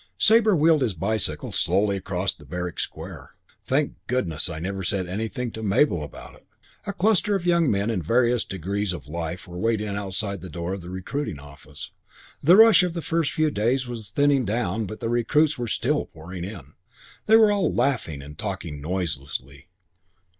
Sabre 0.17 0.55
wheeled 0.55 0.81
his 0.81 0.95
bicycle 0.95 1.51
slowly 1.51 1.97
away 1.97 1.97
across 1.97 2.33
the 2.33 2.43
barrack 2.43 2.79
square. 2.79 3.35
"Thank 3.65 3.93
goodness, 4.07 4.49
I 4.49 4.57
never 4.57 4.83
said 4.83 5.05
anything 5.05 5.51
to 5.51 5.61
Mabel 5.61 6.03
about 6.03 6.33
it." 6.33 6.47
A 6.87 6.93
cluster 6.93 7.35
of 7.35 7.45
young 7.45 7.69
men 7.69 7.91
of 7.91 7.99
various 7.99 8.43
degrees 8.43 8.93
of 8.93 9.05
life 9.05 9.47
were 9.47 9.59
waiting 9.59 9.89
outside 9.89 10.41
the 10.41 10.49
door 10.49 10.73
of 10.73 10.81
the 10.81 10.89
recruiting 10.89 11.37
office. 11.39 11.91
The 12.41 12.55
rush 12.55 12.81
of 12.81 12.93
the 12.93 13.03
first 13.03 13.31
few 13.31 13.51
days 13.51 13.87
was 13.87 14.09
thinning 14.09 14.43
down 14.43 14.87
but 14.87 15.07
recruits 15.07 15.59
were 15.59 15.67
still 15.67 16.07
pouring 16.07 16.43
in. 16.45 16.73
They 17.27 17.35
were 17.35 17.51
all 17.51 17.71
laughing 17.71 18.23
and 18.23 18.35
talking 18.35 18.81
noisily. 18.81 19.69